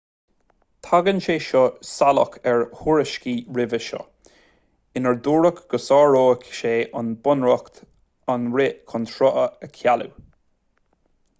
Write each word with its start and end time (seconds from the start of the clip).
tagann 0.85 1.19
sé 1.23 1.33
seo 1.47 1.59
salach 1.87 2.37
ar 2.51 2.61
thuairiscí 2.77 3.33
roimhe 3.57 3.79
seo 3.87 3.99
inar 5.01 5.19
dúradh 5.27 5.59
go 5.73 5.79
sáródh 5.89 6.47
sé 6.61 6.71
an 7.01 7.11
bunreacht 7.27 7.77
an 8.37 8.49
rith 8.57 8.81
chun 8.93 9.07
srutha 9.13 9.45
a 9.69 9.71
chealú 9.77 10.09